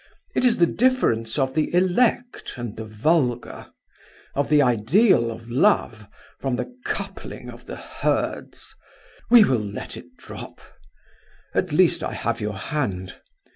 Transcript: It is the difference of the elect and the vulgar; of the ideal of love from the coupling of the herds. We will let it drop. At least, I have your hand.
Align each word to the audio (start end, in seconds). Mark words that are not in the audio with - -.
It 0.33 0.43
is 0.45 0.57
the 0.57 0.65
difference 0.65 1.37
of 1.37 1.53
the 1.53 1.71
elect 1.75 2.53
and 2.57 2.75
the 2.75 2.85
vulgar; 2.85 3.67
of 4.33 4.49
the 4.49 4.59
ideal 4.59 5.29
of 5.29 5.51
love 5.51 6.07
from 6.39 6.55
the 6.55 6.75
coupling 6.85 7.51
of 7.51 7.67
the 7.67 7.75
herds. 7.75 8.73
We 9.29 9.43
will 9.43 9.59
let 9.59 9.95
it 9.97 10.17
drop. 10.17 10.59
At 11.53 11.71
least, 11.71 12.01
I 12.03 12.15
have 12.15 12.41
your 12.41 12.57
hand. 12.57 13.17